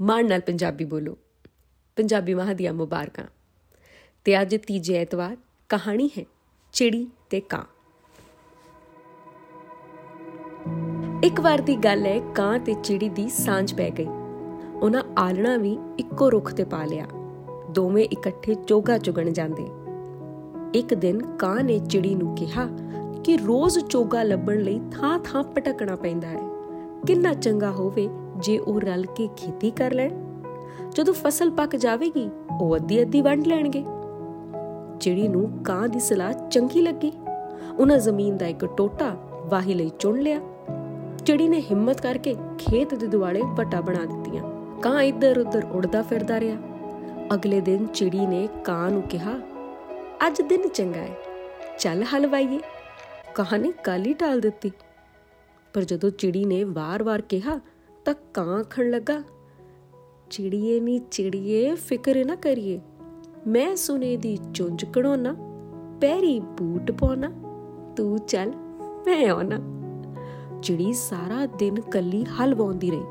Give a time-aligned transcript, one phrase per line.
[0.00, 1.18] ਮਾਣ ਨਾਲ ਪੰਜਾਬੀ ਬੋਲੋ।
[1.96, 3.24] ਪੰਜਾਬੀ ਮਾਹ ਦੀਆਂ ਮੁਬਾਰਕਾਂ।
[4.24, 5.36] ਤੇ ਅੱਜ ਤੀਜੇ ਐਤਵਾਰ
[5.68, 6.24] ਕਹਾਣੀ ਹੈ
[6.72, 7.62] ਚਿੜੀ ਤੇ ਕਾਂ।
[11.24, 14.06] ਇੱਕ ਵਾਰ ਦੀ ਗੱਲ ਹੈ, ਕਾਂ ਤੇ ਚਿੜੀ ਦੀ ਸਾਂਝ ਪੈ ਗਈ।
[14.82, 17.06] ਉਹਨਾਂ ਆਲਣਾ ਵੀ ਇੱਕੋ ਰੁੱਖ ਤੇ ਪਾ ਲਿਆ।
[17.70, 19.66] ਦੋਵੇਂ ਇਕੱਠੇ ਚੋਗਾ ਚੁਗਣ ਜਾਂਦੇ।
[20.74, 22.68] ਇੱਕ ਦਿਨ ਕਾਂ ਨੇ ਚਿੜੀ ਨੂੰ ਕਿਹਾ
[23.24, 26.40] ਕਿ ਰੋਜ਼ ਚੋਗਾ ਲੱਭਣ ਲਈ ਥਾਂ-ਥਾਂ ਪਟਕਣਾ ਪੈਂਦਾ ਹੈ।
[27.06, 28.08] ਕਿੰਨਾ ਚੰਗਾ ਹੋਵੇ
[28.40, 30.10] ਜੇ ਉਹ ਰਲ ਕੇ ਖੇਤੀ ਕਰ ਲੈਣ,
[30.94, 32.28] ਜਦੋਂ ਫਸਲ ਪੱਕ ਜਾਵੇਗੀ,
[32.60, 33.84] ਉਹ ਅੱਧੀ ਅੱਧੀ ਵੰਡ ਲੈਣਗੇ।
[35.00, 37.12] ਚਿੜੀ ਨੂੰ ਕਾਂ ਦੀ ਸਲਾਹ ਚੰਗੀ ਲੱਗੀ,
[37.78, 39.14] ਉਹਨਾਂ ਜ਼ਮੀਨ ਦਾ ਇੱਕ ਟੋਟਾ
[39.46, 40.40] ਵਾਹੀ ਲਈ ਚੁਣ ਲਿਆ।
[41.26, 44.42] ਚਿੜੀ ਨੇ ਹਿੰਮਤ ਕਰਕੇ ਖੇਤ ਦੇ ਦੁਆਲੇ ਵਟਾ ਬਣਾ ਦਿੱਤੀਆਂ।
[44.82, 46.56] ਕਾਂ ਇੱਧਰ ਉੱਧਰ ਉੜਦਾ ਫਿਰਦਾ ਰਿਹਾ।
[47.34, 49.38] ਅਗਲੇ ਦਿਨ ਚਿੜੀ ਨੇ ਕਾਂ ਨੂੰ ਕਿਹਾ,
[50.26, 51.16] ਅੱਜ ਦਿਨ ਚੰਗਾ ਹੈ
[51.78, 52.60] ਚੱਲ ਹਲਵਾਈਏ
[53.34, 54.70] ਕਾਂ ਨੇ ਕਾਲੀ ਟਾਲ ਦਿੱਤੀ।
[55.74, 57.60] ਪਰ ਜਦੋਂ ਚਿੜੀ ਨੇ ਵਾਰ-ਵਾਰ ਕਿਹਾ
[58.06, 59.22] ਤਾਂ ਕਾਂ ਖਣ ਲੱਗਾ,
[60.30, 62.80] ਚਿੜੀਏ ਨੀ ਚਿੜੀਏ, ਫਿਕਰ ਨਾ ਕਰੀਏ।
[63.46, 65.34] ਮੈਂ ਸੁਨੇ ਦੀ ਚੁੰਝ ਕੜੋਨਾ
[66.00, 67.30] ਪੈਰੀ ਬੂਟ ਪਾਉਣਾ
[67.96, 68.52] ਤੂੰ ਚੱਲ,
[69.06, 69.58] ਮੈਂ ਆਉਣਾ
[70.62, 73.02] ਚਿੜੀ ਸਾਰਾ ਦਿਨ ਕੱਲੀ ਹਲਵਾਉਂਦੀ ਰਹੀ,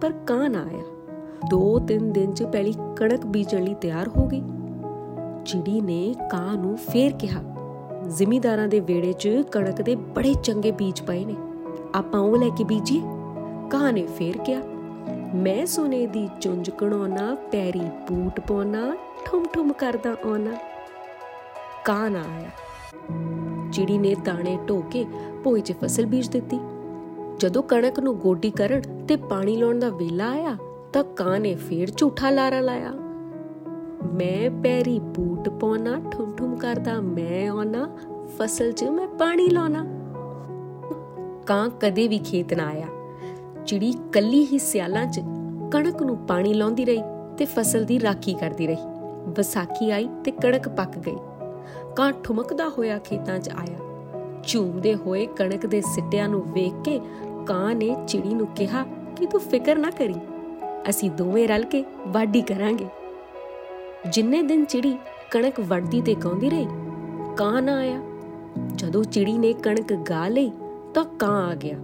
[0.00, 0.82] ਪਰ ਕਾਂ ਨਾ ਆਇਆ।
[1.50, 4.42] ਦੋ ਤਿੰਨ ਦਿਨ ਚ ਪਹਿਲੀ ਕਣਕ ਬੀਜਣ ਲਈ ਤਿਆਰ ਹੋ ਗਈ।
[5.44, 7.42] ਚਿੜੀ ਨੇ ਕਾਂ ਨੂੰ ਫੇਰ ਕਿਹਾ,
[8.08, 11.36] ਜ਼ਿਮੀਦਾਰਾਂ ਦੇ ਵੇੜੇ 'ਚ ਕਣਕ ਦੇ ਬੜੇ ਚੰਗੇ ਬੀਜ ਪਏ ਨੇ,
[11.94, 13.02] ਆਪਾਂ ਉਹ ਲੈ ਕੇ ਬੀਜੀਏ?
[13.74, 14.60] ਕਾਂ ਨੇ ਫੇਰ ਕਿਹਾ,
[15.34, 20.50] ਮੈਂ ਸੋਨੇ ਦੀ ਚੁੰਝ ਕਣਾਉਣਾ ਪੈਰੀ ਬੂਟ ਪਾਉਣਾ ਠੁਮ ਠੁਮ ਕਰਦਾ ਆਉਣਾ।
[21.84, 22.50] ਕਾਂ ਨਾ ਆਇਆ।
[23.72, 25.06] ਚਿੜੀ ਨੇ ਦਾਣੇ ਢੋ ਕੇ
[25.44, 26.60] ਭੋਈ 'ਚ ਫਸਲ ਬੀਜ ਦਿੱਤੀ।
[27.38, 30.56] ਜਦੋਂ ਕਣਕ ਨੂੰ ਗੋਡੀ ਕਰਨ ਤੇ ਪਾਣੀ ਲਾਉਣ ਦਾ ਵੇਲਾ ਆਇਆ,
[30.92, 32.90] ਤਾਂ ਕਾਂ ਨੇ ਫੇਰ ਝੂਠਾ ਲਾਰਾ ਲਾਇਆ।
[34.12, 37.96] ਮੈਂ ਪੈਰੀ ਬੂਟ ਪਾਉਣਾ ਠੁਮ ਠੁਮ ਕਰਦਾ ਮੈਂ ਆਉਣਾ,
[38.38, 39.86] ਫਸਲ 'ਚ ਮੈਂ ਪਾਣੀ ਲਾਉਣਾ।
[41.46, 42.86] ਕਾਂ ਕਦੇ ਵੀ ਖੇਤ ਨਾ ਆਇਆ।
[43.66, 45.20] ਚਿੜੀ ਕੱਲੀ ਹੀ ਸਿਆਲਾਂ 'ਚ
[45.72, 47.02] ਕਣਕ ਨੂੰ ਪਾਣੀ ਲਾਉਂਦੀ ਰਹੀ
[47.38, 48.76] ਤੇ ਫਸਲ ਦੀ ਰਾਖੀ ਕਰਦੀ ਰਹੀ।
[49.26, 51.16] ਵਿਸਾਖੀ ਆਈ ਤੇ ਕਣਕ ਪੱਕ ਗਈ।
[51.96, 53.78] ਕਾਂ ਠੁਮਕਦਾ ਹੋਇਆ ਖੇਤਾਂ 'ਚ ਆਇਆ।
[54.46, 57.00] ਝੂਮਦੇ ਹੋਏ ਕਣਕ ਦੇ ਸਿੱਟਿਆਂ ਨੂੰ ਵੇਖ ਕੇ
[57.46, 58.84] ਕਾਂ ਨੇ ਚਿੜੀ ਨੂੰ ਕਿਹਾ
[59.16, 60.14] ਕਿ ਤੂੰ ਫਿਕਰ ਨਾ ਕਰੀ।
[60.88, 62.86] ਅਸੀਂ ਦੋਵੇਂ ਰਲ ਕੇ ਵਾਢੀ ਕਰਾਂਗੇ।
[64.12, 64.98] ਜਿੰਨੇ ਦਿਨ ਚਿੜੀ
[65.30, 66.66] ਕਣਕ ਵੜਦੀ ਤੇ ਗਾਉਂਦੀ ਰਹੀ,
[67.36, 68.00] ਕਾਂ ਨਾ ਆਇਆ।
[68.76, 70.50] ਜਦੋਂ ਚਿੜੀ ਨੇ ਕਣਕ ਗਾ ਲਈ
[70.94, 71.76] ਤਾਂ ਕਾਂ ਆ ਗਿਆ।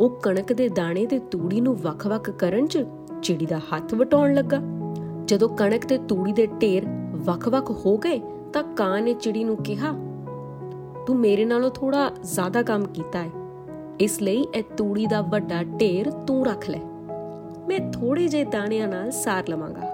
[0.00, 2.84] ਉਹ ਕਣਕ ਦੇ ਦਾਣੇ ਤੇ ਤੂੜੀ ਨੂੰ ਵੱਖ-ਵੱਖ ਕਰਨ 'ਚ
[3.22, 4.58] ਚਿੜੀ ਦਾ ਹੱਥ ਵਟਾਉਣ ਲੱਗਾ।
[5.24, 8.20] ਜਦੋਂ ਕਣਕ ਤੇ ਤੂੜੀ ਦੇ ਢੇਰ ਵੱਖ-ਵੱਖ ਹੋ ਗਏ,
[8.52, 9.92] ਤਾਂ ਕਾਂ ਨੇ ਚਿੜੀ ਨੂੰ ਕਿਹਾ,
[11.06, 13.30] ਤੂੰ ਮੇਰੇ ਨਾਲੋਂ ਥੋੜਾ ਜ਼ਿਆਦਾ ਕੰਮ ਕੀਤਾ ਹੈ।
[14.00, 16.78] ਇਸ ਲਈ ਇਹ ਤੂੜੀ ਦਾ ਵੱਡਾ ਢੇਰ ਤੂੰ ਰੱਖ ਲੈ।
[17.68, 19.92] ਮੈਂ ਥੋੜੇ ਜਿਹੇ ਦਾਣਿਆਂ ਨਾਲ ਸਾਰ ਲਵਾਂਗਾ।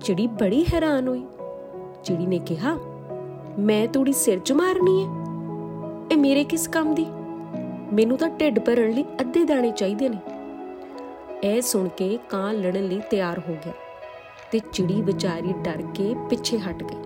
[0.00, 1.24] ਚਿੜੀ ਬੜੀ ਹੈਰਾਨ ਹੋਈ।
[2.04, 2.78] ਚਿੜੀ ਨੇ ਕਿਹਾ,
[3.58, 5.10] ਮੈਂ ਤੂੜੀ ਸਿਰ 'ਚ ਮਾਰਨੀ ਹੈ?
[6.12, 7.06] ਇਹ ਮੇਰੇ ਕਿਸ ਕੰਮ ਦੀ?
[7.96, 10.18] ਮੈਨੂੰ ਤਾਂ ਢਿੱਡ ਭਰਨ ਲਈ ਅੱਧੇ ਦਾਣੇ ਚਾਹੀਦੇ ਨੇ।
[11.44, 13.72] ਇਹ ਸੁਣ ਕੇ ਕਾਂ ਲੜਨ ਲਈ ਤਿਆਰ ਹੋ ਗਿਆ
[14.52, 16.96] ਤੇ ਚਿੜੀ ਵਿਚਾਰੀ ਡਰ ਕੇ ਪਿੱਛੇ ਹਟ ਗਈ।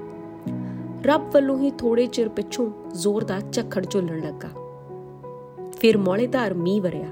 [1.02, 4.48] ਰੱਬ ਵੱਲੋਂ ਹੀ ਥੋੜੇ ਚਿਰ ਪਿੱਛੋਂ ਜ਼ੋਰਦਾਰ ਝੱਖੜ ਝੁੱਲਣ ਲੱਗਾ।
[5.72, 7.06] ਫਿਰ ਮੌਲੇਦਾਰ ਮੀਂਹ ਵਰਿਆ।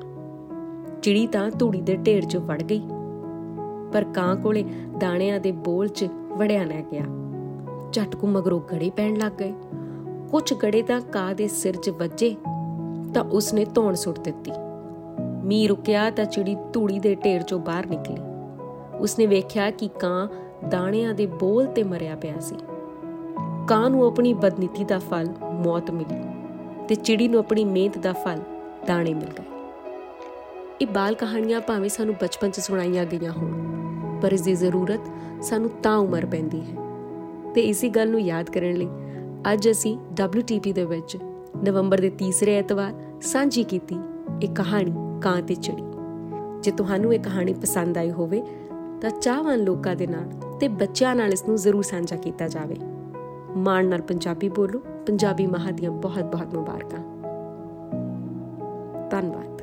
[1.03, 2.83] ਚਿੜੀ ਤਾਂ ਧੂੜੀ ਦੇ ਢੇਰ 'ਚ ਵੜ ਗਈ।
[3.93, 4.65] ਪਰ ਕਾਂ ਕੋਲੇ
[4.99, 7.05] ਦਾਣਿਆਂ ਦੇ ਬੋਲ 'ਚ ਵੜਿਆ ਨਾ ਗਿਆ।
[7.93, 9.55] ਝਟਕੂ ਮਗਰੋਂ ਗੜੇ ਪੈਣ ਲੱਗ ਗਏ।
[10.31, 12.37] ਕੁਝ ਗੜੇ ਤਾਂ ਕਾਂ ਦੇ ਸਿਰ 'ਚ ਵੱਜੇ।
[13.15, 14.53] ਤਾਂ ਉਸਨੇ ਧੌਣ ਸੁੱਟ ਦਿੱਤੀ।
[15.45, 18.17] ਮੀ ਰੁਕਿਆ ਤਾਂ ਚਿੜੀ ਧੂੜੀ ਦੇ ਢੇਰ 'ਚੋਂ ਬਾਹਰ ਨਿਕਲੀ।
[19.01, 20.29] ਉਸਨੇ ਵੇਖਿਆ ਕਿ ਕਾਂ
[20.69, 22.57] ਦਾਣਿਆਂ ਦੇ ਬੋਲ ਤੇ ਮਰਿਆ ਪਿਆ ਸੀ।
[23.69, 26.21] ਕਾਂ ਨੂੰ ਆਪਣੀ ਬਦਨੀਤੀ ਦਾ ਫਲ ਮੌਤ ਮਿਲੀ
[26.89, 28.39] ਤੇ ਚਿੜੀ ਨੂੰ ਆਪਣੀ ਮਿਹਨਤ ਦਾ ਫਲ
[28.87, 29.45] ਦਾਣੇ ਮਿਲ ਗਏ।
[30.81, 33.53] ਇਹ ਬਾਲ ਕਹਾਣੀਆਂ ਭਾਵੇਂ ਸਾਨੂੰ ਬਚਪਨ 'ਚ ਸੁਣਾਈਆਂ ਗਈਆਂ ਹੋਣ,
[34.23, 35.01] ਪਰ ਇਸ ਦੀ ਜ਼ਰੂਰਤ
[35.43, 36.77] ਸਾਨੂੰ ਤਾਂ ਉਮਰ ਪੈਂਦੀ ਹੈ।
[37.55, 38.89] ਤੇ ਇਸੇ ਗੱਲ ਨੂੰ ਯਾਦ ਕਰਨ ਲਈ
[39.53, 41.17] ਅੱਜ ਅਸੀਂ WTP ਦੇ ਵਿੱਚ
[41.65, 43.99] ਨਵੰਬਰ ਦੇ ਤੀਸਰੇ ਐਤਵਾਰ ਸਾਂਝੀ ਕੀਤੀ
[44.43, 45.83] ਇੱਕ ਕਹਾਣੀ ਕਾਂ ਤੇ ਚਿੜੀ।
[46.61, 48.43] ਜੇ ਤੁਹਾਨੂੰ ਇਹ ਕਹਾਣੀ ਪਸੰਦ ਆਈ ਹੋਵੇ,
[49.01, 52.77] ਤਾਂ ਚਾਹਵਾਨ ਲੋਕਾਂ ਦੇ ਨਾਲ ਤੇ ਬੱਚਿਆਂ ਨਾਲ ਇਸ ਨੂੰ ਜ਼ਰੂਰ ਸਾਂਝਾ ਕੀਤਾ ਜਾਵੇ।
[53.57, 56.99] ਮਾਣ ਨਾਲ ਪੰਜਾਬੀ ਬੋਲੋ, ਪੰਜਾਬੀ ਮਾਹ ਦੀਆਂ ਬਹੁਤ ਬਹੁਤ ਮੁਬਾਰਕਾਂ।
[59.11, 59.58] ਧੰਨਵਾਦ।